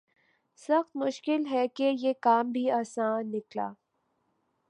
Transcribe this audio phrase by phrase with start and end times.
[0.59, 3.71] سخت مشکل ہے کہ یہ کام بھی آساں نکلا